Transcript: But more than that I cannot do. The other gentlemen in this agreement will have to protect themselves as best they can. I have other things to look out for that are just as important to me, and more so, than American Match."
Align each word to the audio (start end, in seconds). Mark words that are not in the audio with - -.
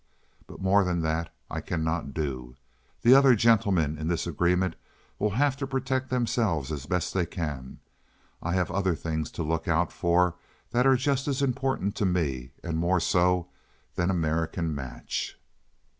But 0.47 0.59
more 0.59 0.83
than 0.83 1.01
that 1.01 1.31
I 1.47 1.61
cannot 1.61 2.11
do. 2.11 2.55
The 3.03 3.13
other 3.13 3.35
gentlemen 3.35 3.99
in 3.99 4.07
this 4.07 4.25
agreement 4.25 4.75
will 5.19 5.29
have 5.37 5.55
to 5.57 5.67
protect 5.67 6.09
themselves 6.09 6.71
as 6.71 6.87
best 6.87 7.13
they 7.13 7.27
can. 7.27 7.77
I 8.41 8.53
have 8.53 8.71
other 8.71 8.95
things 8.95 9.29
to 9.33 9.43
look 9.43 9.67
out 9.67 9.91
for 9.91 10.37
that 10.71 10.87
are 10.87 10.95
just 10.95 11.27
as 11.27 11.43
important 11.43 11.95
to 11.97 12.05
me, 12.07 12.49
and 12.63 12.79
more 12.79 12.99
so, 12.99 13.49
than 13.93 14.09
American 14.09 14.73
Match." 14.73 15.37